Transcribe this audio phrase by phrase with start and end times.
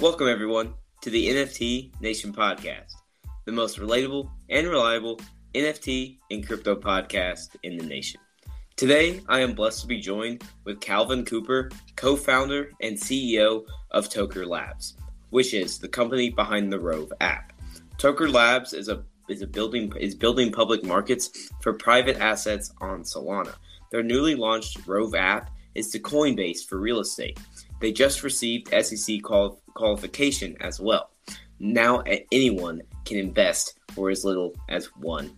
[0.00, 0.72] Welcome, everyone,
[1.02, 2.94] to the NFT Nation podcast,
[3.44, 5.20] the most relatable and reliable
[5.54, 8.18] NFT and crypto podcast in the nation.
[8.76, 14.08] Today, I am blessed to be joined with Calvin Cooper, co founder and CEO of
[14.08, 14.96] Tokr Labs,
[15.28, 17.52] which is the company behind the Rhove app.
[17.98, 23.02] Tokr Labs is a is a building is building public markets for private assets on
[23.02, 23.54] Solana.
[23.92, 27.38] Their newly launched Rhove app is the Coinbase for real estate.
[27.80, 31.10] They just received SEC qual- qualification as well.
[31.58, 35.30] Now anyone can invest for as little as $1.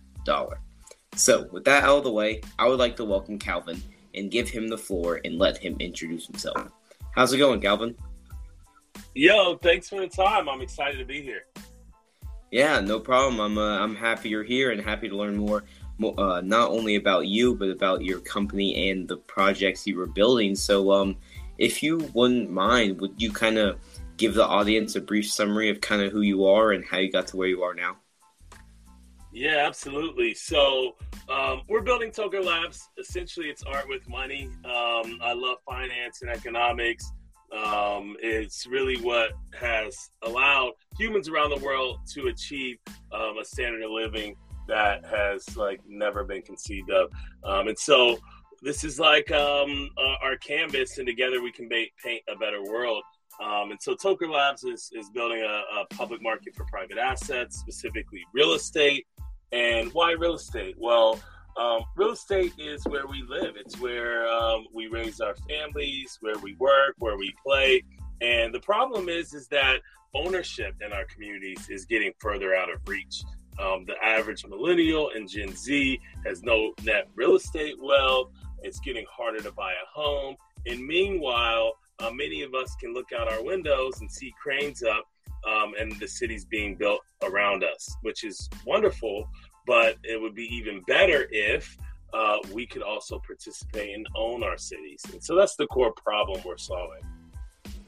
[1.15, 3.81] So, with that out of the way, I would like to welcome Calvin
[4.15, 6.71] and give him the floor and let him introduce himself.
[7.11, 7.95] How's it going, Calvin?
[9.13, 10.49] Yo, thanks for the time.
[10.49, 11.45] I'm excited to be here.
[12.51, 13.39] Yeah, no problem.
[13.39, 15.63] I'm uh, I'm happy you're here and happy to learn more,
[15.97, 20.07] more uh, not only about you but about your company and the projects you were
[20.07, 20.55] building.
[20.55, 21.17] So, um,
[21.57, 23.79] if you wouldn't mind, would you kind of
[24.17, 27.11] give the audience a brief summary of kind of who you are and how you
[27.11, 27.97] got to where you are now?
[29.31, 30.35] Yeah, absolutely.
[30.35, 30.95] So
[31.27, 32.89] um, we're building Tokr Labs.
[32.99, 34.49] Essentially, it's art with money.
[34.63, 37.11] Um, I love finance and economics.
[37.51, 42.77] Um, it's really what has allowed humans around the world to achieve
[43.11, 44.35] um, a standard of living
[44.67, 47.11] that has like never been conceived of.
[47.43, 48.17] Um, and so
[48.63, 53.03] this is like um, uh, our canvas, and together we can paint a better world.
[53.43, 57.57] Um, and so Tokr Labs is, is building a, a, public market for private assets,
[57.57, 59.07] specifically real estate.
[59.51, 60.75] And why real estate?
[60.77, 61.19] Well,
[61.57, 63.55] um, real estate is where we live.
[63.55, 67.83] It's where um, we raise our families, where we work, where we play.
[68.21, 69.79] And the problem is, is that
[70.15, 73.23] ownership in our communities is getting further out of reach.
[73.59, 78.31] Um, the average millennial and Gen Z has no net real estate wealth.
[78.63, 80.35] It's getting harder to buy a home.
[80.65, 85.05] And meanwhile, uh, many of us can look out our windows and see cranes up
[85.47, 89.29] um, and the cities being built around us, which is wonderful.
[89.67, 91.77] But it would be even better if
[92.13, 95.01] uh, we could also participate and own our cities.
[95.11, 97.01] And so that's the core problem we're solving.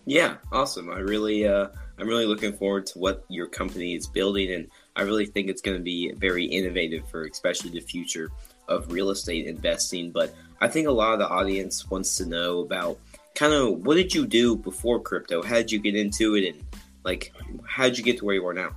[0.05, 0.91] Yeah, awesome.
[0.91, 5.01] I really, uh, I'm really looking forward to what your company is building, and I
[5.01, 8.29] really think it's going to be very innovative for especially the future
[8.67, 10.11] of real estate investing.
[10.11, 12.97] But I think a lot of the audience wants to know about
[13.35, 15.43] kind of what did you do before crypto?
[15.43, 16.63] How did you get into it, and
[17.03, 17.33] like
[17.65, 18.71] how did you get to where you are now?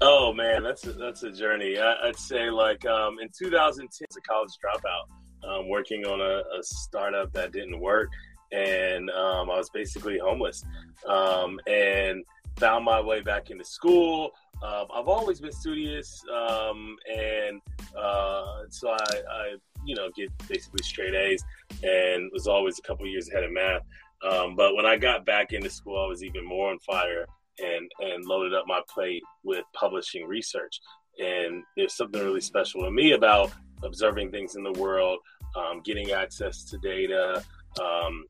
[0.00, 1.78] Oh man, that's a, that's a journey.
[1.78, 6.42] I, would say like um, in 2010, as a college dropout, um, working on a,
[6.58, 8.10] a, startup that didn't work,
[8.52, 10.64] and um, I was basically homeless,
[11.06, 12.24] um, and
[12.56, 14.30] found my way back into school.
[14.62, 17.60] Um, I've always been studious, um, and
[17.96, 21.44] uh, so I, I you know, get basically straight A's
[21.82, 23.82] and was always a couple years ahead of math.
[24.22, 27.26] Um, but when I got back into school, I was even more on fire
[27.58, 30.80] and, and loaded up my plate with publishing research.
[31.18, 35.18] And there's something really special to me about observing things in the world,
[35.56, 37.44] um, getting access to data,
[37.80, 38.24] um,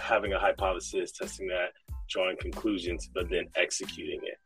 [0.00, 1.70] having a hypothesis, testing that,
[2.10, 4.38] drawing conclusions, but then executing it.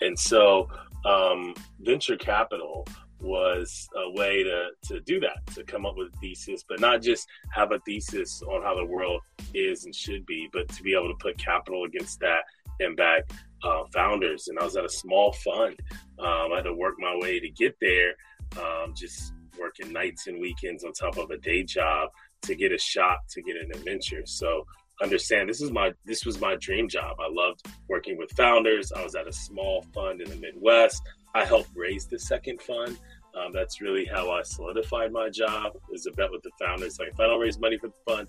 [0.00, 0.68] And so,
[1.04, 2.86] um, venture capital
[3.20, 7.00] was a way to, to do that, to come up with a thesis, but not
[7.00, 9.20] just have a thesis on how the world
[9.54, 12.40] is and should be, but to be able to put capital against that
[12.80, 13.22] and back
[13.62, 14.48] uh, founders.
[14.48, 15.78] And I was at a small fund.
[16.18, 18.14] Um, I had to work my way to get there,
[18.60, 22.10] um, just working nights and weekends on top of a day job
[22.42, 24.22] to get a shot to get an adventure.
[24.24, 24.66] So
[25.00, 27.16] understand this is my this was my dream job.
[27.20, 28.92] I loved working with founders.
[28.92, 31.02] I was at a small fund in the Midwest.
[31.34, 32.98] I helped raise the second fund.
[33.34, 35.72] Um, that's really how I solidified my job.
[35.92, 36.98] Is a bet with the founders.
[36.98, 38.28] Like if I don't raise money for the fund,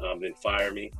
[0.00, 0.92] um, then fire me.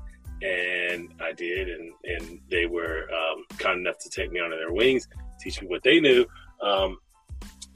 [0.43, 4.73] And I did, and and they were um, kind enough to take me under their
[4.73, 5.07] wings,
[5.41, 6.27] teach me what they knew.
[6.61, 6.99] Um,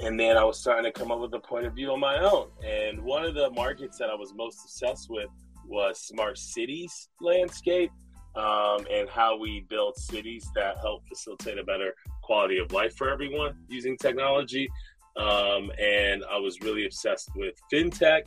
[0.00, 2.19] and then I was starting to come up with a point of view on my
[2.19, 2.49] own.
[2.65, 5.29] And one of the markets that I was most obsessed with
[5.69, 7.91] was smart cities landscape
[8.37, 13.09] um, and how we build cities that help facilitate a better quality of life for
[13.09, 14.69] everyone using technology.
[15.17, 18.23] Um, and I was really obsessed with fintech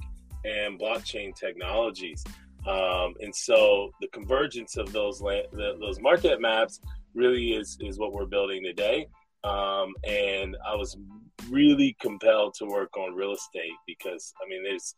[0.45, 2.23] and blockchain technologies.
[2.67, 6.81] Um, and so the convergence of those the, those market maps
[7.13, 9.07] really is is what we're building today.
[9.43, 10.97] Um, and I was
[11.49, 14.95] really compelled to work on real estate because I mean, there's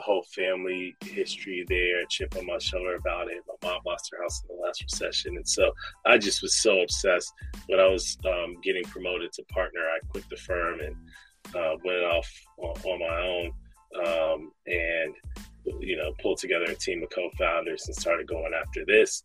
[0.00, 3.42] whole family history there, chip on my shoulder about it.
[3.48, 5.72] My mom lost her house in the last recession, and so
[6.06, 7.32] I just was so obsessed.
[7.66, 10.96] When I was um, getting promoted to partner, I quit the firm and
[11.54, 13.52] uh, went off on, on my own,
[14.06, 15.14] um, and
[15.80, 19.22] you know, pulled together a team of co-founders and started going after this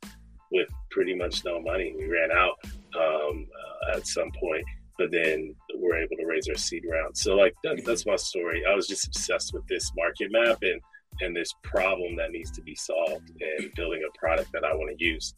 [0.52, 1.94] with pretty much no money.
[1.98, 2.56] We ran out
[2.98, 3.48] um,
[3.88, 4.66] uh, at some point,
[4.98, 7.18] but then we're able to raise our seed round.
[7.18, 8.64] So like that, that's my story.
[8.70, 10.82] I was just obsessed with this market map and
[11.22, 14.98] and this problem that needs to be solved and building a product that I want
[14.98, 15.34] to use.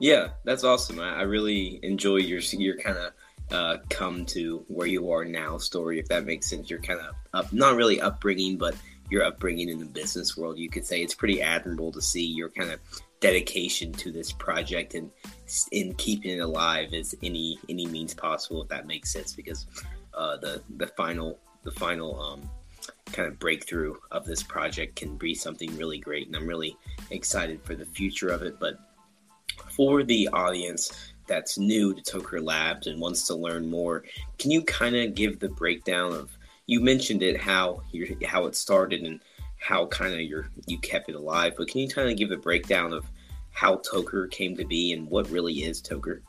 [0.00, 1.00] Yeah, that's awesome.
[1.00, 3.12] I, I really enjoy your your kind of
[3.50, 6.68] uh, come to where you are now story, if that makes sense.
[6.68, 8.74] You're kind of up, not really upbringing, but
[9.10, 10.58] your upbringing in the business world.
[10.58, 12.80] You could say it's pretty admirable to see your kind of
[13.20, 15.10] dedication to this project and
[15.72, 19.66] in keeping it alive as any any means possible if that makes sense because
[20.14, 22.48] uh, the the final the final um,
[23.12, 26.76] kind of breakthrough of this project can be something really great and I'm really
[27.10, 28.58] excited for the future of it.
[28.60, 28.78] But
[29.70, 34.04] for the audience that's new to Tokr Labs and wants to learn more
[34.38, 36.30] can you kind of give the breakdown of
[36.66, 37.82] you mentioned it how
[38.24, 39.20] how it started and
[39.66, 41.54] how kind of your you kept it alive.
[41.58, 43.04] But can you kind of give a breakdown of
[43.50, 46.20] how Tokr came to be and what really is Tokr?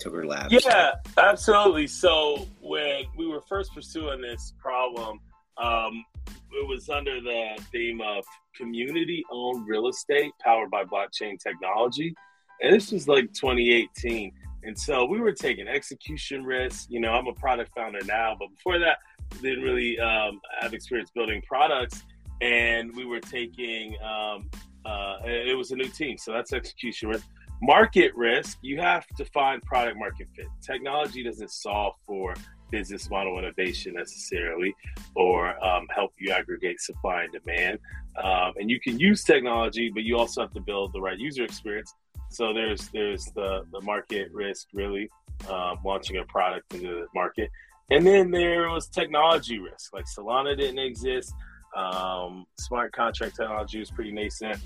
[0.00, 0.52] Tokr Labs.
[0.52, 1.88] Yeah, absolutely.
[1.88, 5.18] So when we were first pursuing this problem,
[5.58, 6.04] um,
[6.52, 8.24] it was under the theme of
[8.54, 12.14] community-owned real estate powered by blockchain technology,
[12.60, 14.30] and this was like 2018.
[14.62, 16.86] And so we were taking execution risks.
[16.88, 18.98] You know, I'm a product founder now, but before that,
[19.42, 22.04] didn't really um, have experience building products
[22.40, 24.48] and we were taking um,
[24.84, 27.26] uh, it was a new team, so that's execution risk.
[27.62, 30.46] Market risk, you have to find product market fit.
[30.62, 32.34] Technology doesn't solve for
[32.70, 34.74] business model innovation necessarily
[35.14, 37.78] or um, help you aggregate supply and demand.
[38.22, 41.44] Um, and you can use technology, but you also have to build the right user
[41.44, 41.94] experience.
[42.28, 45.08] So there's there's the, the market risk really
[45.48, 47.50] um, launching a product into the market.
[47.90, 51.32] And then there was technology risk, like Solana didn't exist.
[51.74, 54.58] Um, smart contract technology was pretty nascent,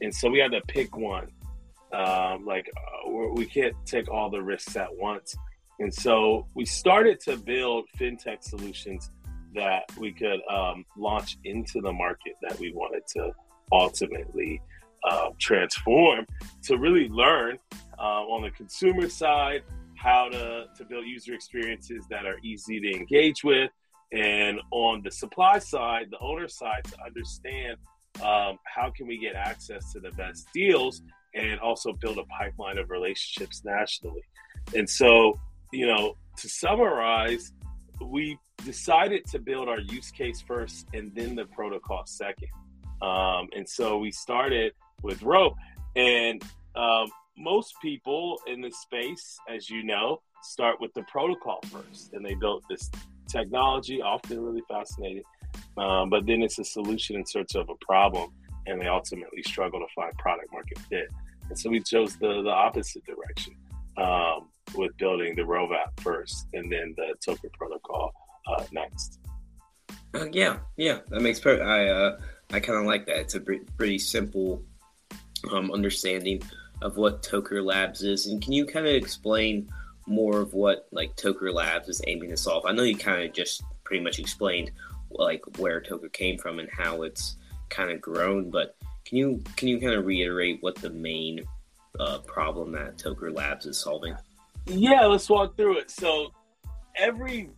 [0.00, 1.28] and so we had to pick one.
[1.92, 5.34] Um, like uh, we can't take all the risks at once,
[5.78, 9.10] and so we started to build fintech solutions
[9.54, 13.32] that we could um, launch into the market that we wanted to
[13.72, 14.60] ultimately
[15.04, 16.26] uh, transform
[16.62, 17.58] to really learn
[17.98, 19.62] uh, on the consumer side
[19.96, 23.70] how to, to build user experiences that are easy to engage with
[24.12, 27.76] and on the supply side, the owner side, to understand
[28.22, 31.02] um, how can we get access to the best deals
[31.34, 34.22] and also build a pipeline of relationships nationally.
[34.74, 35.38] And so,
[35.72, 37.52] you know, to summarize,
[38.00, 42.48] we decided to build our use case first and then the protocol second.
[43.02, 44.72] Um, and so we started
[45.02, 45.54] with Rhove.
[45.94, 46.42] And
[46.74, 52.12] um, most people in this space, as you know, start with the protocol first.
[52.14, 52.90] And they built this
[53.28, 55.24] technology, often really fascinated,
[55.76, 58.30] um, but then it's a solution in search of a problem,
[58.66, 61.08] and they ultimately struggle to find product market fit.
[61.48, 63.54] And so we chose the, the opposite direction
[63.96, 68.12] um, with building the Rhove app first and then the Tokr protocol
[68.46, 69.18] uh, next.
[70.14, 71.66] Uh, yeah, yeah, that makes perfect.
[71.66, 72.18] I uh,
[72.50, 73.16] I kind of like that.
[73.18, 74.62] It's a pretty, pretty simple
[75.52, 76.42] um, understanding
[76.80, 78.26] of what Tokr Labs is.
[78.26, 79.68] And can you kind of explain
[80.08, 82.64] more of what like Tokr Labs is aiming to solve?
[82.66, 84.70] I know you kind of just pretty much explained
[85.10, 87.36] like where Tokr came from and how it's
[87.68, 91.44] kind of grown, but can you can you kind of reiterate what the main
[91.98, 94.16] uh, problem that Tokr Labs is solving?
[94.66, 95.90] Yeah, let's walk through it.
[95.90, 96.32] So
[96.96, 97.50] every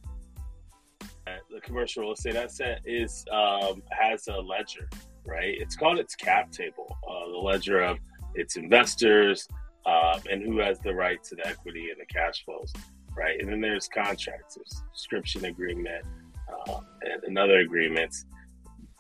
[1.51, 4.89] the commercial real estate asset is um, has a ledger,
[5.25, 5.57] right?
[5.59, 7.99] It's called its cap table, uh, the ledger of
[8.35, 9.49] its investors,
[9.87, 12.73] um, and who has the right to the equity and the cash flows,
[13.17, 13.41] right?
[13.41, 16.05] And then there's contracts, there's subscription agreement,
[16.49, 18.25] uh, and, and other agreements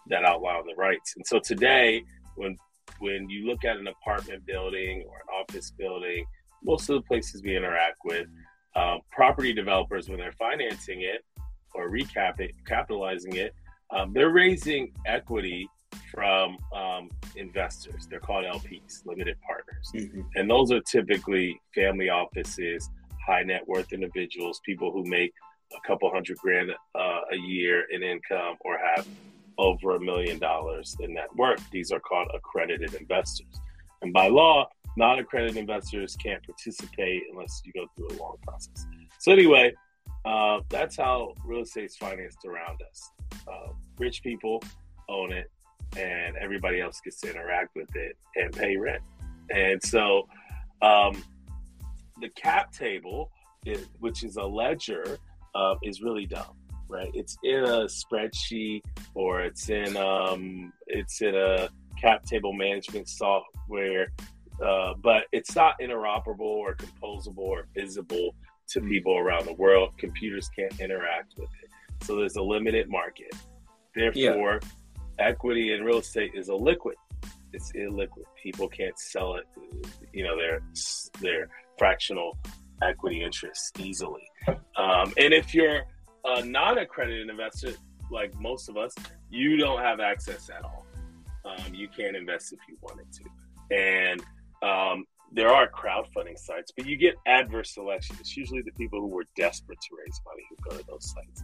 [0.08, 1.14] that outline the rights.
[1.16, 2.04] And so today,
[2.36, 2.56] when
[2.98, 6.24] when you look at an apartment building or an office building,
[6.62, 8.26] most of the places we interact with,
[8.76, 11.24] uh, property developers when they're financing it
[11.74, 13.54] or recapitalizing it,
[13.90, 15.68] um, they're raising equity
[16.12, 18.06] from um, investors.
[18.08, 19.90] They're called LPs, limited partners.
[19.94, 20.22] Mm-hmm.
[20.36, 22.88] And those are typically family offices,
[23.26, 25.32] high net worth individuals, people who make
[25.72, 29.06] a couple hundred grand uh, a year in income or have
[29.58, 31.68] over a million dollars in net worth.
[31.70, 33.60] These are called accredited investors.
[34.02, 38.86] And by law, non accredited investors can't participate unless you go through a long process.
[39.18, 39.74] So, anyway,
[40.24, 43.10] uh, that's how real estate is financed around us.
[43.46, 44.62] Uh, rich people
[45.08, 45.50] own it,
[45.96, 49.02] and everybody else gets to interact with it and pay rent.
[49.50, 50.28] And so,
[50.82, 51.22] um,
[52.20, 53.30] the cap table,
[53.66, 55.18] is, which is a ledger,
[55.54, 56.56] uh, is really dumb,
[56.88, 57.10] right?
[57.14, 58.82] It's in a spreadsheet
[59.14, 61.68] or it's in um, it's in a
[62.00, 64.12] cap table management software,
[64.64, 68.34] uh, but it's not interoperable or composable or visible
[68.68, 69.96] to people around the world.
[69.98, 71.70] Computers can't interact with it,
[72.04, 73.34] so there's a limited market.
[73.94, 74.68] Therefore, yeah.
[75.20, 76.96] Equity in real estate is a liquid.
[77.52, 78.24] It's illiquid.
[78.42, 79.44] People can't sell it.
[80.12, 80.62] You know, their
[81.20, 81.48] their
[81.78, 82.38] fractional
[82.82, 84.22] equity interests easily.
[84.76, 85.82] Um, and if you're
[86.24, 87.72] a non-accredited investor,
[88.10, 88.94] like most of us,
[89.30, 90.86] you don't have access at all.
[91.44, 93.74] Um, you can't invest if you wanted to.
[93.74, 94.22] And
[94.62, 98.16] um, there are crowdfunding sites, but you get adverse selection.
[98.20, 101.42] It's usually the people who were desperate to raise money who go to those sites.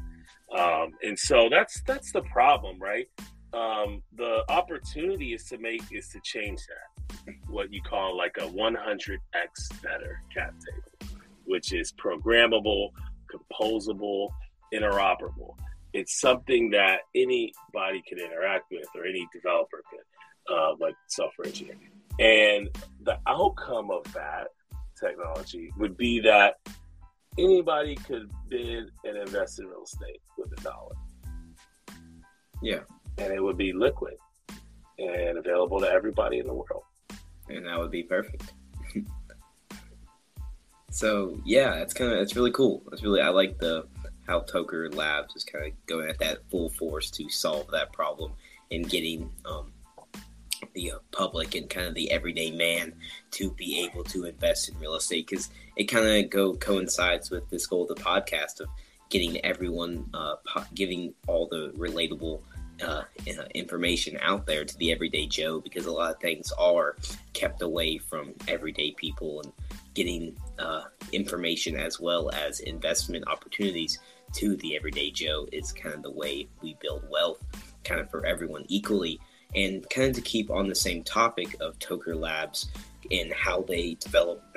[0.57, 3.09] Um, and so that's that's the problem, right?
[3.53, 8.47] Um, the opportunity is to make is to change that, what you call like a
[8.47, 12.91] 100x better cap table, which is programmable,
[13.33, 14.29] composable,
[14.75, 15.57] interoperable.
[15.93, 21.77] It's something that anybody can interact with, or any developer could, uh, like software engineer.
[22.19, 22.69] And
[23.03, 24.49] the outcome of that
[24.99, 26.57] technology would be that
[27.39, 30.95] anybody could bid and invest in real estate with a dollar.
[32.63, 32.81] Yeah.
[33.19, 34.17] And it would be liquid
[34.99, 36.83] and available to everybody in the world.
[37.49, 38.53] And that would be perfect.
[40.91, 42.83] so yeah, it's kind of it's really cool.
[42.93, 43.87] It's really I like the
[44.27, 48.33] how Tokr Labs is kind of going at that full force to solve that problem
[48.71, 49.73] and getting um,
[50.75, 52.93] the uh, public and kind of the everyday man
[53.31, 57.49] to be able to invest in real estate because it kind of go coincides with
[57.51, 58.69] this goal of the podcast of
[59.09, 62.41] getting everyone uh, po- giving all the relatable
[62.85, 63.03] uh,
[63.55, 66.97] information out there to the everyday Joe because a lot of things are
[67.33, 69.53] kept away from everyday people and
[69.95, 73.99] getting uh, information as well as investment opportunities
[74.35, 77.43] to the everyday Joe is kind of the way we build wealth
[77.85, 79.19] kind of for everyone equally
[79.55, 82.69] and kind of to keep on the same topic of Tokr Labs
[83.11, 84.43] and how they develop,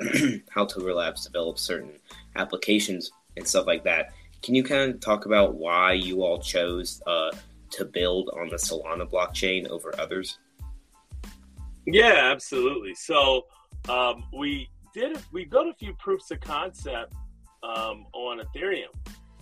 [0.50, 1.92] how Tokr Labs develop certain
[2.36, 4.12] applications and stuff like that.
[4.42, 7.30] Can you kind of talk about why you all chose uh,
[7.72, 10.38] to build on the Solana blockchain over others?
[11.86, 12.94] Yeah, absolutely.
[12.94, 13.46] So
[13.88, 17.14] um, we did we built a few proofs of concept
[17.62, 18.94] um, on Ethereum.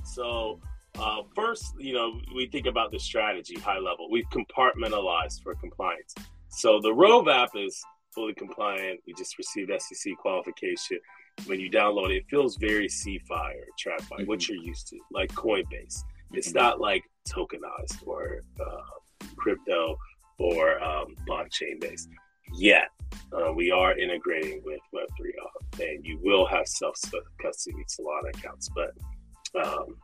[0.05, 0.61] So
[0.99, 4.11] uh, first, you know, we think about the strategy high level.
[4.11, 6.15] We've compartmentalized for compliance.
[6.49, 7.81] So the Rhove app is
[8.15, 9.01] fully compliant.
[9.07, 10.99] We just received SEC qualification.
[11.47, 14.25] When you download it, it feels very CeFi or TradFi, mm-hmm.
[14.25, 16.03] what you're used to, like Coinbase.
[16.33, 16.59] It's mm-hmm.
[16.59, 19.97] not like tokenized or uh, crypto
[20.39, 22.09] or um, blockchain based
[22.55, 22.89] yet.
[23.33, 26.97] Uh, we are integrating with Web3 and you will have self
[27.41, 28.91] custody Solana accounts, but
[29.65, 29.97] um,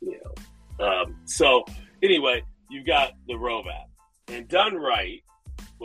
[0.00, 0.84] you know.
[0.84, 1.64] Um, so
[2.02, 3.88] anyway, you've got the app,
[4.28, 5.22] and done right,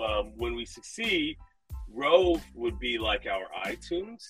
[0.01, 1.37] um, when we succeed,
[1.91, 4.23] Rhove would be like our iTunes,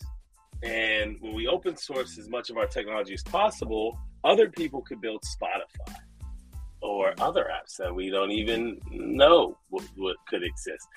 [0.63, 5.01] and when we open source as much of our technology as possible, other people could
[5.01, 5.95] build Spotify
[6.85, 10.87] or other apps that we don't even know what, what could exist.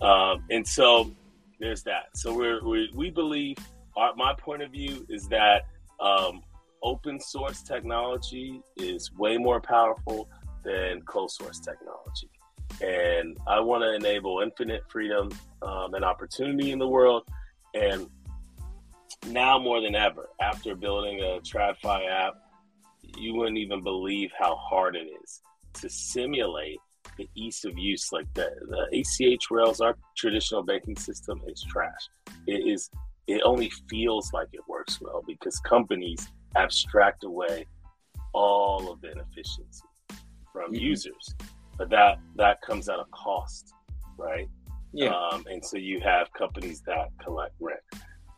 [0.00, 1.14] Um, and so
[1.60, 2.06] there's that.
[2.14, 3.56] So we're, we we believe,
[3.96, 5.66] our, my point of view is that
[6.00, 6.42] um,
[6.82, 10.28] open source technology is way more powerful
[10.64, 12.30] than closed source technology.
[12.80, 15.30] And I want to enable infinite freedom
[15.60, 17.22] um, and opportunity in the world.
[17.74, 18.08] And
[19.28, 22.34] now more than ever, after building a TradFi app,
[23.18, 25.40] you wouldn't even believe how hard it is
[25.74, 26.78] to simulate
[27.16, 28.12] the ease of use.
[28.12, 32.08] Like the, the ACH rails, our traditional banking system is trash.
[32.46, 32.90] It is.
[33.28, 37.66] It only feels like it works well because companies abstract away
[38.32, 39.84] all of the inefficiency
[40.52, 40.74] from mm-hmm.
[40.74, 41.34] users.
[41.78, 43.72] But that that comes at a cost,
[44.18, 44.48] right?
[44.92, 45.14] Yeah.
[45.14, 47.80] Um, and so you have companies that collect rent,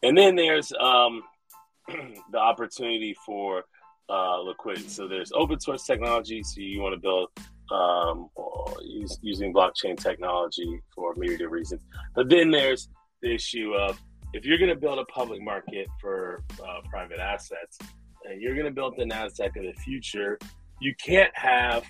[0.03, 1.23] and then there's um,
[2.31, 3.65] the opportunity for
[4.09, 4.89] uh, liquidity.
[4.89, 6.43] So there's open source technology.
[6.43, 7.29] So you want to build
[7.71, 8.29] um,
[8.83, 11.83] use, using blockchain technology for a myriad of reasons.
[12.15, 12.89] But then there's
[13.23, 14.01] the issue of
[14.33, 17.79] if you're going to build a public market for uh, private assets,
[18.25, 20.39] and you're going to build the Nasdaq of the future,
[20.81, 21.85] you can't have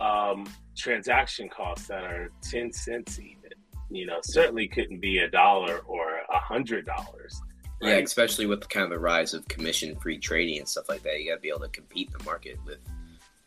[0.00, 3.50] um, transaction costs that are 10 cents even.
[3.90, 7.40] You know, certainly couldn't be a dollar or a hundred dollars.
[7.82, 7.90] Right?
[7.90, 11.20] Yeah, especially with kind of the rise of commission free trading and stuff like that.
[11.20, 12.78] You got to be able to compete in the market with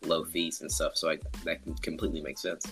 [0.04, 0.96] low fees and stuff.
[0.96, 2.66] So I, that completely makes sense.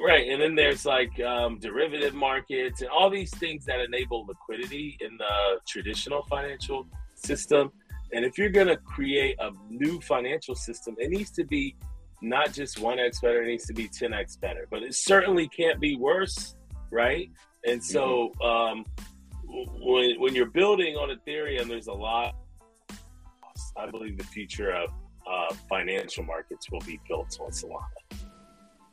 [0.00, 0.28] Right.
[0.28, 5.16] And then there's like um, derivative markets and all these things that enable liquidity in
[5.16, 7.72] the traditional financial system.
[8.12, 11.74] And if you're going to create a new financial system, it needs to be
[12.22, 14.66] not just 1x better, it needs to be 10x better.
[14.70, 16.54] But it certainly can't be worse,
[16.90, 17.28] right?
[17.66, 18.78] And so mm-hmm.
[18.78, 18.84] um,
[19.48, 22.34] when, when you're building on Ethereum, there's a lot.
[23.76, 24.90] I believe the future of
[25.28, 27.82] uh, financial markets will be built on Solana.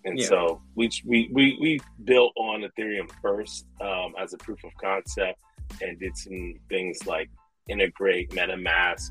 [0.05, 0.27] And yeah.
[0.27, 5.39] so we, we, we, we built on Ethereum first um, as a proof of concept
[5.81, 7.29] and did some things like
[7.67, 9.09] integrate MetaMask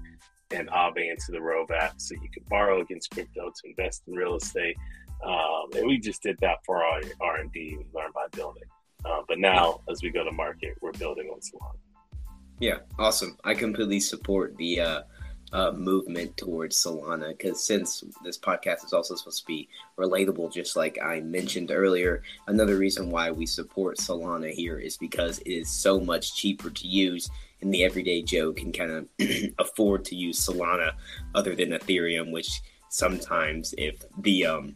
[0.53, 4.15] and Aave into the Rhove app so you could borrow against crypto to invest in
[4.15, 4.77] real estate.
[5.25, 7.77] Um, and we just did that for our R&D.
[7.79, 8.63] We learned by building.
[9.05, 11.77] Uh, but now, as we go to market, we're building on Solana.
[12.61, 13.37] Yeah, awesome.
[13.45, 15.03] I completely support the uh,
[15.53, 19.69] uh, movement towards Solana because since this podcast is also supposed to be
[19.99, 25.39] relatable, just like I mentioned earlier, another reason why we support Solana here is because
[25.41, 27.31] it is so much cheaper to use,
[27.61, 29.09] and the everyday Joe can kind of
[29.59, 30.93] afford to use Solana
[31.35, 34.75] other than Ethereum, which sometimes if the um,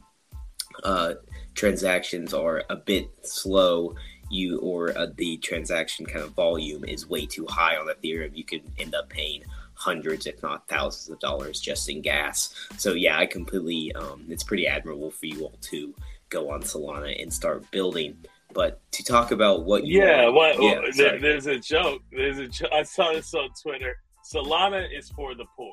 [0.84, 1.14] uh,
[1.54, 3.94] transactions are a bit slow
[4.30, 8.44] you or uh, the transaction kind of volume is way too high on Ethereum, you
[8.44, 9.44] can end up paying
[9.74, 12.52] hundreds, if not thousands of dollars just in gas.
[12.76, 15.94] So yeah, I completely, um, it's pretty admirable for you all to
[16.30, 18.16] go on Solana and start building.
[18.52, 22.02] But to talk about what yeah, are, what, yeah well, there, there's a joke.
[22.10, 24.00] There's a jo- I saw this on Twitter.
[24.24, 25.72] Solana is for the poor,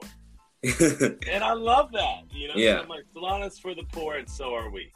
[1.32, 2.24] and I love that.
[2.32, 2.78] You know, yeah.
[2.78, 4.92] So I'm like Solana's for the poor, and so are we.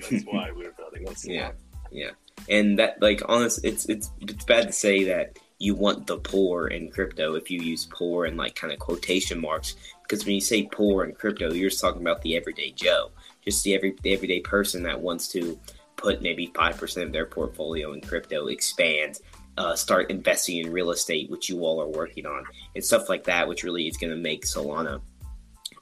[0.00, 1.34] That's why we're building on Solana.
[1.34, 1.50] Yeah,
[1.90, 2.10] yeah,
[2.48, 6.68] and that like honest, it's it's it's bad to say that you want the poor
[6.68, 10.40] in crypto if you use poor in like kind of quotation marks because when you
[10.40, 13.10] say poor in crypto you're just talking about the everyday joe.
[13.44, 15.58] Just the every the everyday person that wants to
[15.96, 19.18] put maybe 5% of their portfolio in crypto expand
[19.56, 22.44] uh, start investing in real estate which you all are working on
[22.76, 25.00] and stuff like that which really is going to make solana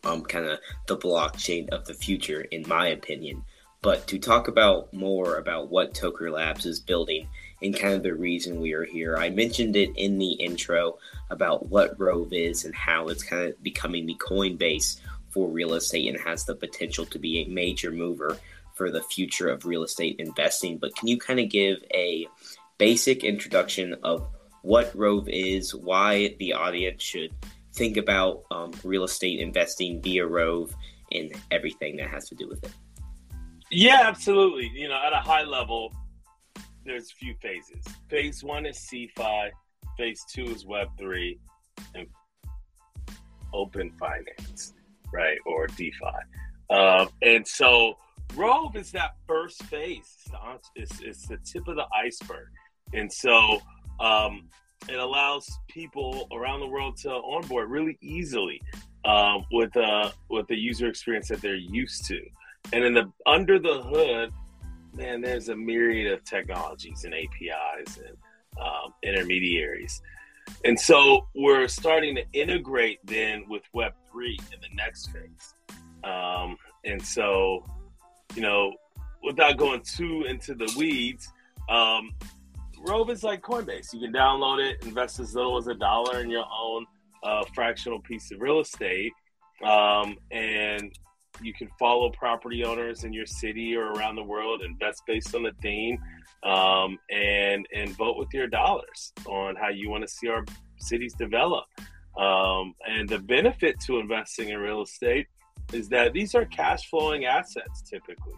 [0.05, 3.43] um, kind of the blockchain of the future in my opinion
[3.87, 7.29] but to talk about more about what Tokr Labs is building
[7.63, 9.17] and kind of the reason we are here.
[9.17, 10.99] I mentioned it in the intro
[11.31, 14.99] about what Rhove is and how it's kind of becoming the Coinbase
[15.31, 18.37] for real estate and has the potential to be a major mover
[18.75, 20.79] for the future of real estate investing.
[20.79, 22.27] But can you kind of give a
[22.79, 24.27] basic introduction of
[24.63, 27.31] what Rhove is, why the audience should
[27.73, 30.75] think about um, real estate investing via Rhove,
[31.13, 32.73] and everything that has to do with it?
[33.71, 34.71] Yeah, absolutely.
[34.75, 35.93] You know, at a high level,
[36.85, 37.85] there's a few phases.
[38.09, 39.51] Phase one is CeFi,
[39.97, 41.39] phase two is Web three,
[41.95, 42.07] and
[43.53, 44.75] open finance,
[45.13, 46.71] right, or DeFi.
[46.71, 47.97] Um, and so
[48.35, 50.17] Rhove is that first phase.
[50.75, 52.49] It's, it's the tip of the iceberg,
[52.93, 53.61] and so
[53.99, 54.49] um,
[54.89, 58.61] it allows people around the world to onboard really easily
[59.05, 62.21] um, with a with the user experience that they're used to.
[62.73, 64.33] And in the under the hood,
[64.95, 68.17] man, there's a myriad of technologies and APIs and
[68.61, 70.01] um, intermediaries.
[70.65, 75.55] And so we're starting to integrate then with Web3 in the next phase.
[76.05, 77.65] Um, and so,
[78.35, 78.73] you know,
[79.23, 81.29] without going too into the weeds,
[81.69, 82.13] um,
[82.79, 83.93] Rhove is like Coinbase.
[83.93, 86.87] You can download it, invest as little as a dollar in your own
[87.23, 89.13] uh, fractional piece of real estate.
[89.65, 90.93] Um, and
[91.43, 95.43] you can follow property owners in your city or around the world, invest based on
[95.43, 95.99] the theme,
[96.43, 100.45] um, and and vote with your dollars on how you want to see our
[100.79, 101.65] cities develop.
[102.19, 105.27] Um, and the benefit to investing in real estate
[105.73, 108.35] is that these are cash flowing assets typically,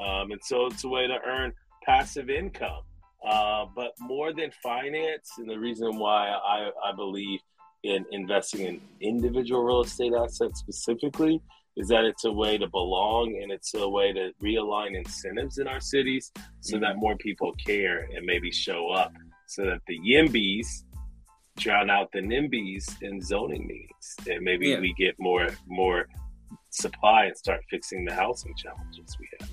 [0.00, 1.52] um, and so it's a way to earn
[1.84, 2.82] passive income.
[3.26, 7.40] Uh, but more than finance, and the reason why I, I believe
[7.82, 11.40] in investing in individual real estate assets specifically
[11.76, 15.68] is that it's a way to belong and it's a way to realign incentives in
[15.68, 16.84] our cities so mm-hmm.
[16.84, 19.12] that more people care and maybe show up
[19.46, 20.84] so that the YIMBYs
[21.58, 24.80] drown out the NIMBYs in zoning meetings and maybe yeah.
[24.80, 26.06] we get more more
[26.70, 29.48] supply and start fixing the housing challenges we have.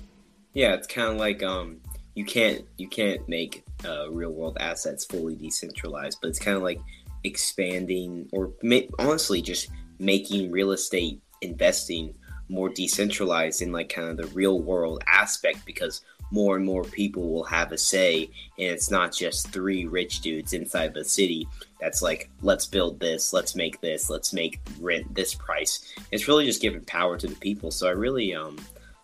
[0.52, 1.80] Yeah, it's kind of like um,
[2.14, 6.62] you can't you can't make uh, real world assets fully decentralized, but it's kind of
[6.62, 6.80] like
[7.24, 12.14] expanding or ma- honestly just making real estate investing
[12.48, 17.30] more decentralized in like kind of the real world aspect because more and more people
[17.30, 18.24] will have a say
[18.58, 21.46] and it's not just three rich dudes inside the city
[21.80, 25.94] that's like let's build this let's make this let's make rent this price.
[26.10, 27.70] It's really just giving power to the people.
[27.70, 28.58] So i really um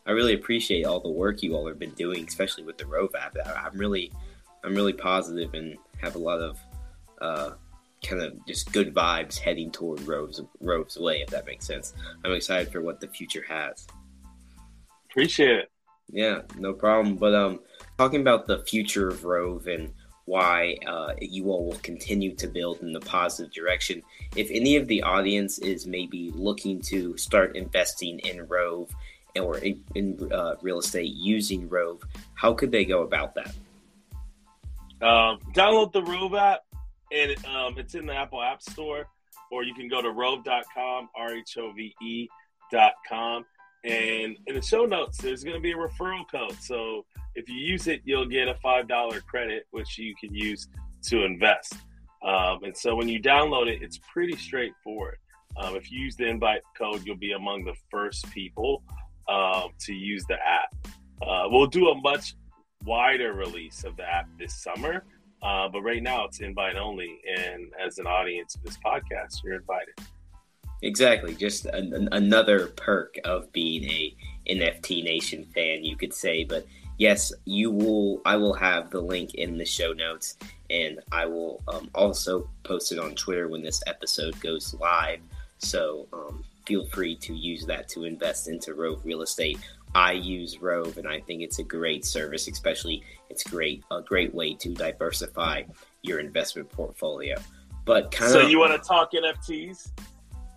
[0.06, 3.14] i really appreciate all the work you all have been doing especially with the rhove
[3.14, 3.36] app.
[3.46, 4.10] I'm really
[4.64, 6.58] i'm really positive and have a lot of
[7.20, 7.50] uh
[8.04, 11.94] kind of just good vibes heading toward Rhove's Rhove's way, if that makes sense.
[12.24, 13.86] I'm excited for what the future has.
[15.10, 15.70] Appreciate it.
[16.12, 17.16] Yeah, no problem.
[17.16, 17.60] But um,
[17.98, 19.92] talking about the future of Rhove and
[20.24, 24.02] why uh, you all will continue to build in the positive direction.
[24.36, 28.94] If any of the audience is maybe looking to start investing in Rhove
[29.40, 32.02] or in, in uh, real estate using Rhove,
[32.34, 33.52] how could they go about that?
[35.02, 36.60] Um, download the Rhove app,
[37.12, 39.06] and um, it's in the Apple App Store,
[39.50, 43.44] or you can go to rhove.com, R H O V E.com
[43.84, 46.56] and in the show notes, there's going to be a referral code.
[46.60, 50.68] So if you use it, you'll get a $5 credit, which you can use
[51.04, 51.74] to invest.
[52.22, 55.16] Um, and so when you download it, it's pretty straightforward.
[55.56, 58.82] Um, if you use the invite code, you'll be among the first people
[59.28, 60.74] um, to use the app.
[61.26, 62.34] Uh, we'll do a much
[62.84, 65.04] wider release of the app this summer.
[65.42, 67.20] Uh, but right now, it's invite only.
[67.38, 69.94] And as an audience of this podcast, you're invited.
[70.82, 74.16] Exactly, just an, another perk of being a
[74.48, 76.44] NFT Nation fan, you could say.
[76.44, 76.66] But
[76.98, 78.22] yes, you will.
[78.24, 80.36] I will have the link in the show notes,
[80.70, 85.20] and I will um, also post it on Twitter when this episode goes live.
[85.58, 89.58] So um, feel free to use that to invest into Rhove Real Estate.
[89.94, 92.48] I use Rhove, and I think it's a great service.
[92.48, 95.62] Especially, it's great a great way to diversify
[96.02, 97.36] your investment portfolio.
[97.84, 99.90] But kind so of, you want to talk NFTs?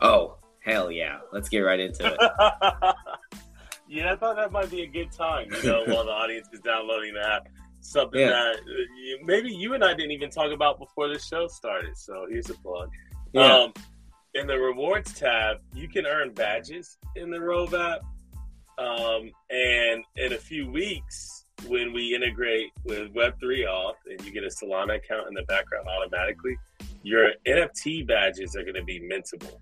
[0.02, 1.20] Oh, hell yeah.
[1.32, 2.18] Let's get right into it.
[3.88, 6.60] yeah, I thought that might be a good time, you know, while the audience is
[6.60, 7.48] downloading the app.
[7.82, 8.30] Something yeah.
[8.30, 11.98] that uh, maybe you and I didn't even talk about before the show started.
[11.98, 12.90] So here's a plug.
[13.34, 13.54] Yeah.
[13.54, 13.74] Um,
[14.36, 18.02] in the rewards tab, you can earn badges in the Rhove app.
[18.78, 24.44] Um, and in a few weeks, when we integrate with Web3 Auth and you get
[24.44, 26.58] a Solana account in the background automatically,
[27.04, 29.58] your NFT badges are going to be mintable.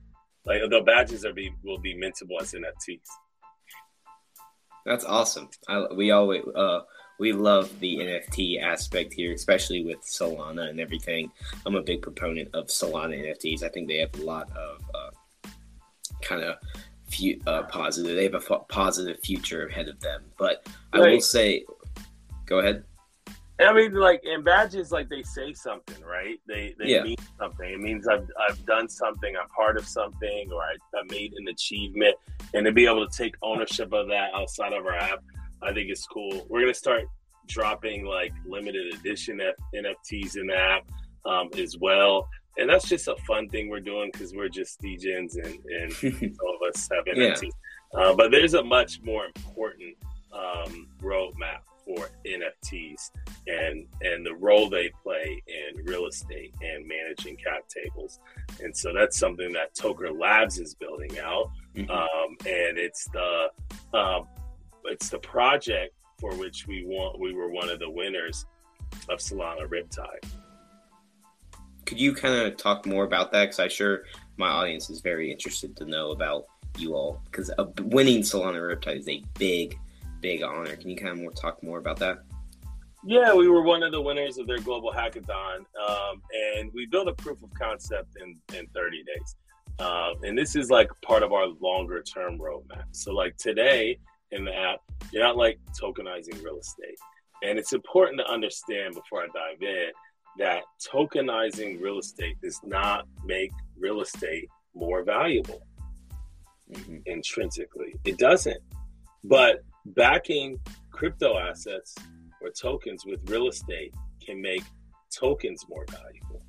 [0.46, 3.02] Like the badges are be will be mintable as NFTs.
[4.86, 5.50] That's awesome.
[5.68, 6.82] I, we always uh,
[7.20, 11.32] we love the NFT aspect here, especially with Solana and everything.
[11.66, 13.62] I'm a big proponent of Solana NFTs.
[13.62, 15.50] I think they have a lot of uh,
[16.24, 16.56] kind of
[17.48, 18.16] uh, positive.
[18.16, 20.24] They have a f- positive future ahead of them.
[20.38, 21.66] But I will say,
[22.46, 22.84] go ahead.
[23.60, 26.40] I mean, like, and badges, like, they say something, right?
[26.48, 27.04] They they yeah.
[27.04, 27.70] mean something.
[27.70, 31.48] It means I've, I've done something, I'm part of something, or I, I made an
[31.48, 32.16] achievement.
[32.54, 35.20] And to be able to take ownership of that outside of our app,
[35.62, 36.46] I think it's cool.
[36.50, 37.04] We're going to start
[37.48, 40.84] dropping, like, limited edition F- NFTs in the app
[41.26, 42.28] um, as well.
[42.58, 46.56] And that's just a fun thing we're doing because we're just DJs and, and all
[46.56, 47.44] of us have NFTs.
[47.44, 48.00] Yeah.
[48.00, 49.96] Uh, but there's a much more important
[50.34, 53.12] um, roadmap for NFTs
[53.48, 58.20] and and the role they play in real estate and managing cap tables.
[58.62, 61.90] And so that's something that Tokr Labs is building out, mm-hmm.
[61.90, 63.48] um, and it's the
[63.94, 64.22] uh,
[64.86, 68.46] it's the project for which we want we were one of the winners
[69.10, 70.26] of Solana Riptide.
[71.92, 73.42] Could you kind of talk more about that?
[73.42, 74.04] Because I'm sure
[74.38, 76.46] my audience is very interested to know about
[76.78, 77.22] you all.
[77.26, 77.52] Because
[77.82, 79.78] winning Solana Riptide is a big
[80.22, 80.74] big honor.
[80.78, 82.20] Can you kind of more talk more about that?
[83.04, 87.10] Yeah, we were one of the winners of their global hackathon, um, and we built
[87.10, 89.36] a proof of concept in in 30 days.
[89.86, 92.86] Um, and this is like part of our longer term roadmap.
[92.94, 94.00] So, like today
[94.32, 94.80] in the app,
[95.12, 97.00] you're not like tokenizing real estate,
[97.44, 99.92] and it's important to understand before I dive in
[100.38, 105.62] that tokenizing real estate does not make real estate more valuable
[106.72, 106.98] mm-hmm.
[107.06, 107.94] intrinsically.
[108.06, 108.62] It doesn't.
[109.24, 110.60] But backing
[110.92, 111.96] crypto assets
[112.42, 113.94] or tokens with real estate
[114.26, 114.64] can make
[115.14, 116.44] tokens more valuable.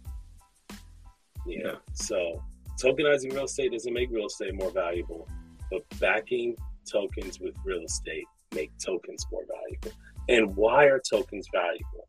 [1.47, 2.43] You know, so
[2.81, 5.29] tokenizing real estate doesn't make real estate more valuable,
[5.71, 6.57] but backing
[6.91, 9.99] tokens with real estate make tokens more valuable.
[10.29, 12.09] And why are tokens valuable?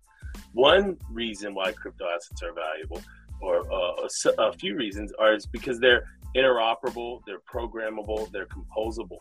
[0.53, 3.01] One reason why crypto assets are valuable,
[3.41, 9.17] or uh, a, a few reasons, are is because they're interoperable, they're programmable, they're composable,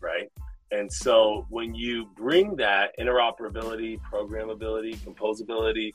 [0.00, 0.30] right?
[0.72, 5.92] And so when you bring that interoperability, programmability, composability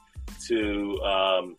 [0.48, 1.56] to um,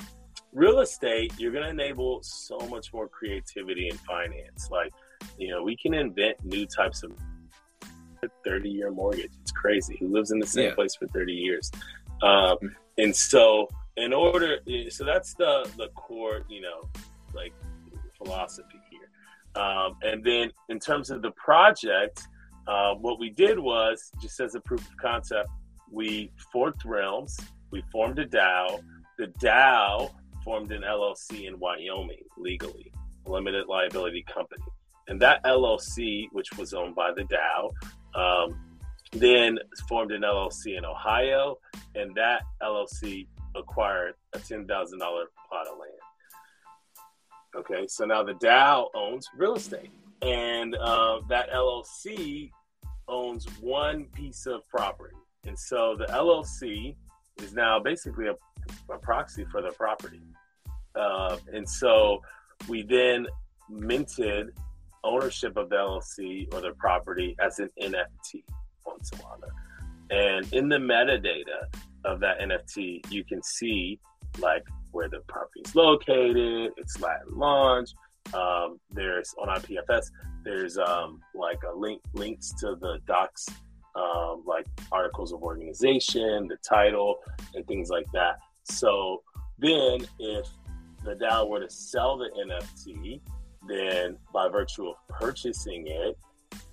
[0.53, 4.69] real estate, you're going to enable so much more creativity in finance.
[4.71, 4.93] Like
[5.37, 7.13] You know, we can invent new types of
[8.45, 9.33] 30 year mortgage.
[9.43, 9.97] It's crazy.
[10.01, 10.75] Who lives in the same yeah.
[10.75, 11.71] place for 30 years?
[12.23, 12.57] Um,
[12.99, 14.59] and so, in order,
[14.91, 16.89] so that's the the core, you know,
[17.35, 17.53] like
[18.17, 19.63] philosophy here.
[19.63, 22.27] Um, and then in terms of the project,
[22.67, 25.49] uh, what we did was just as a proof of concept,
[25.91, 27.39] we forked realms,
[27.71, 28.81] we formed a DAO.
[29.19, 30.11] The DAO
[30.45, 32.93] formed an LLC in Wyoming legally,
[33.27, 34.65] limited liability company.
[35.09, 37.73] And that LLC, which was owned by the DAO,
[38.15, 38.59] um,
[39.13, 41.57] then formed an LLC in Ohio,
[41.95, 45.93] and that LLC acquired a $10,000 plot of land.
[47.55, 49.91] Okay, so now the DAO owns real estate,
[50.23, 52.51] and uh, that LLC
[53.09, 55.15] owns one piece of property.
[55.47, 56.97] And so the LLC
[57.43, 58.35] is now basically a,
[58.91, 60.23] a proxy for the property.
[60.95, 62.23] Uh, and so
[62.69, 63.27] we then
[63.69, 64.53] minted
[65.05, 68.45] ownership of the LLC or the property as an NFT
[69.03, 69.49] Solana.
[70.11, 71.67] And in the metadata
[72.05, 73.99] of that NFT, you can see
[74.39, 77.91] like where the property is located, its lat launch.
[78.35, 80.07] Um, there's on IPFS,
[80.45, 83.49] there's um, like a link links to the docs,
[83.97, 87.17] um, like articles of organization, the title,
[87.55, 88.39] and things like that.
[88.65, 89.23] So
[89.59, 90.47] then, if
[91.05, 93.21] the DAO were to sell the NFT,
[93.69, 96.17] then by virtue of purchasing it,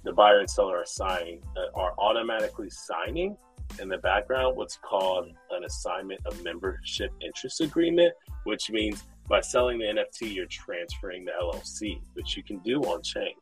[0.04, 3.38] the buyer and seller are signing uh, are automatically signing
[3.80, 8.14] in the background what's called an assignment of membership interest agreement,
[8.46, 13.04] which means by selling the NFT, you're transferring the LLC, which you can do on
[13.04, 13.34] chain.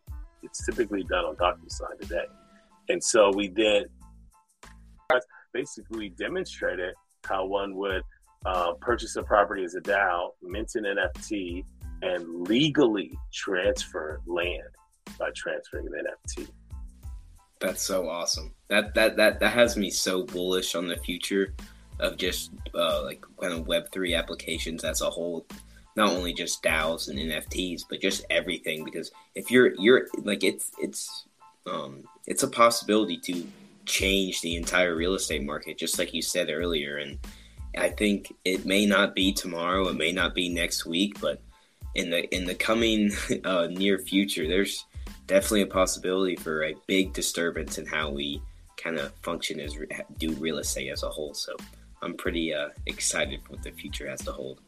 [0.43, 2.25] It's typically done on DocuSign today.
[2.89, 3.85] And so we then
[5.53, 6.93] basically demonstrated
[7.25, 8.01] how one would
[8.45, 11.63] uh, purchase a property as a DAO, mint an NFT,
[12.01, 14.69] and legally transfer land
[15.17, 16.47] by transferring the NFT.
[17.59, 18.53] That's so awesome.
[18.69, 21.53] That that that that has me so bullish on the future
[21.99, 25.45] of just uh, like kind of Web three applications as a whole.
[25.95, 28.83] Not only just DAOs and NFTs, but just everything.
[28.83, 31.25] Because if you're you're like it's it's
[31.65, 33.45] um, it's a possibility to
[33.85, 36.97] change the entire real estate market, just like you said earlier.
[36.97, 37.17] And
[37.75, 41.41] I think it may not be tomorrow, it may not be next week, but
[41.95, 43.11] in the in the coming
[43.43, 44.85] uh, near future, there's
[45.27, 48.41] definitely a possibility for a big disturbance in how we
[48.77, 49.77] kind of function as
[50.17, 51.33] do real estate as a whole.
[51.33, 51.55] So
[52.01, 54.61] I'm pretty uh, excited for what the future has to hold.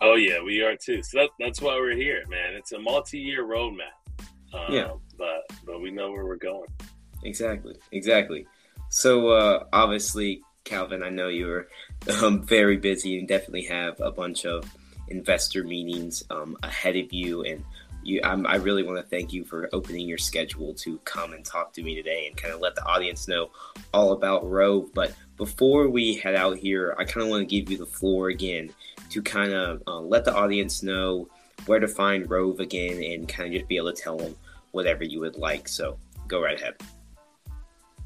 [0.00, 1.02] Oh yeah, we are too.
[1.02, 2.54] So that, that's why we're here, man.
[2.54, 3.94] It's a multi-year roadmap.
[4.52, 6.68] Um, yeah, but but we know where we're going.
[7.22, 8.46] Exactly, exactly.
[8.90, 11.68] So uh, obviously, Calvin, I know you're
[12.22, 14.64] um, very busy and definitely have a bunch of
[15.08, 17.42] investor meetings um, ahead of you.
[17.42, 17.64] And
[18.06, 21.44] you, I'm, i really want to thank you for opening your schedule to come and
[21.44, 23.50] talk to me today and kind of let the audience know
[23.92, 24.92] all about Rhove.
[24.94, 28.28] But before we head out here, I kind of want to give you the floor
[28.28, 28.70] again
[29.10, 31.28] to kind of uh, let the audience know
[31.66, 34.36] where to find Rhove again and kind of just be able to tell them
[34.72, 35.68] whatever you would like.
[35.68, 36.74] So go right ahead.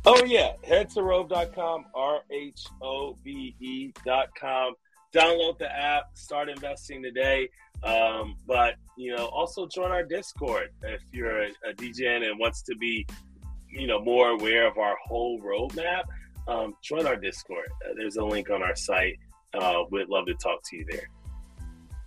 [0.05, 0.53] Oh, yeah.
[0.65, 4.75] Head to rhove.com, R H O V E.com
[5.13, 7.49] download the app, start investing today.
[7.85, 12.77] Um, but you know, also join our Discord if you're a, a and wants to
[12.77, 13.07] be,
[13.71, 16.03] you know, more aware of our whole roadmap.
[16.49, 17.69] Um, join our Discord.
[17.85, 19.19] Uh, there's a link on our site.
[19.55, 21.09] Uh, we'd love to talk to you there.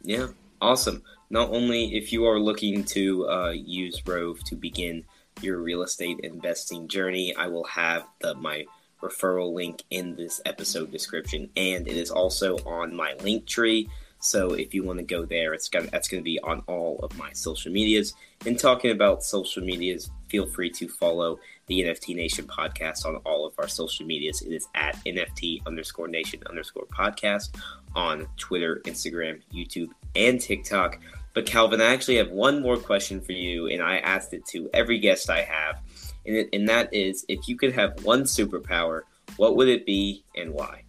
[0.04, 0.28] Yeah,
[0.60, 1.04] awesome.
[1.30, 5.06] Not only if you are looking to uh, use Rhove to begin
[5.42, 8.66] your real estate investing journey, I will have the my
[9.02, 13.90] referral link in this episode description, and it is also on my link tree.
[14.22, 17.00] So if you want to go there, it's gonna that's going to be on all
[17.04, 18.14] of my social medias.
[18.46, 23.46] And talking about social medias, feel free to follow the NFT Nation podcast on all
[23.46, 24.42] of our social medias.
[24.42, 27.56] It is at NFT underscore Nation underscore podcast
[27.96, 31.00] on Twitter, Instagram, YouTube, and TikTok.
[31.34, 34.70] But Calvin, I actually have one more question for you, and I asked it to
[34.74, 35.82] every guest I have
[36.26, 39.02] and, it, and that is if you could have one superpower,
[39.38, 40.84] what would it be and why?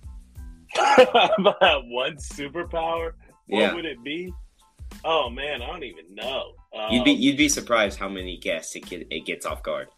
[0.76, 3.12] one superpower?
[3.46, 3.74] What yeah.
[3.74, 4.32] would it be?
[5.04, 6.52] Oh man, I don't even know.
[6.76, 9.62] Um, you'd be um, you'd be surprised how many guests it get, it gets off
[9.62, 9.88] guard.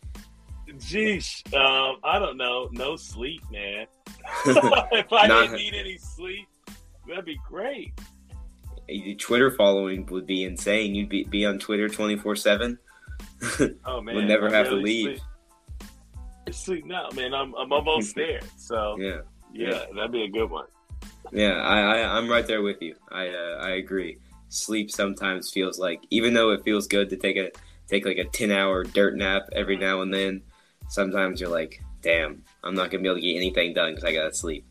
[0.68, 2.68] Geesh, um, I don't know.
[2.72, 3.86] No sleep, man.
[4.46, 6.48] if I Not, didn't need any sleep,
[7.06, 7.92] that'd be great.
[8.88, 10.94] Your Twitter following would be insane.
[10.94, 12.78] You'd be, be on Twitter twenty four seven.
[13.84, 15.20] Oh man, we'll never I have to leave.
[16.46, 17.34] Sleep, sleep now, man.
[17.34, 18.40] I'm I'm almost there.
[18.56, 19.18] So yeah,
[19.52, 20.66] yeah, yeah, that'd be a good one.
[21.32, 22.94] Yeah, I, I am right there with you.
[23.10, 24.18] I uh, I agree.
[24.48, 27.50] sleep sometimes feels like, even though it feels good to take a
[27.88, 30.42] take like a ten hour dirt nap every now and then,
[30.88, 34.12] sometimes you're like, damn, I'm not gonna be able to get anything done because I
[34.12, 34.64] gotta sleep.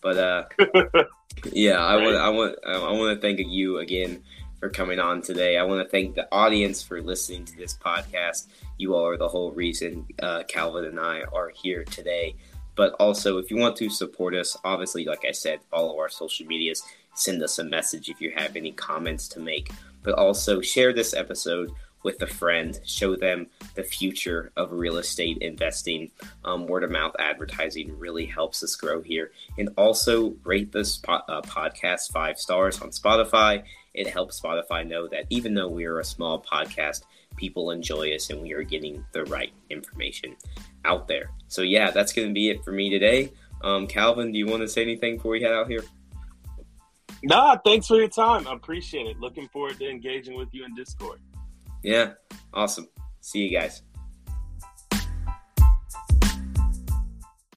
[0.00, 0.44] But uh,
[1.52, 4.22] yeah, I want I want I want to thank you again
[4.58, 5.56] for coming on today.
[5.56, 8.48] I want to thank the audience for listening to this podcast.
[8.78, 12.36] You all are the whole reason uh, Calvin and I are here today.
[12.76, 16.46] But also, if you want to support us, obviously, like I said, follow our social
[16.46, 16.82] medias.
[17.14, 19.70] Send us a message if you have any comments to make.
[20.02, 25.38] But also, share this episode with a friend, show them the future of real estate
[25.38, 26.10] investing.
[26.44, 29.32] Um, word of mouth advertising really helps us grow here.
[29.58, 33.64] And also rate this po- uh, podcast five stars on Spotify.
[33.92, 37.02] It helps Spotify know that even though we are a small podcast,
[37.36, 40.36] people enjoy us and we are getting the right information
[40.84, 41.30] out there.
[41.50, 43.30] So, yeah, that's going to be it for me today.
[43.62, 45.84] Um, Calvin, do you want to say anything before we head out here?
[47.22, 48.48] Nah, thanks for your time.
[48.48, 49.20] I appreciate it.
[49.20, 51.20] Looking forward to engaging with you in Discord.
[51.82, 52.12] Yeah,
[52.54, 52.88] awesome.
[53.20, 53.82] See you guys.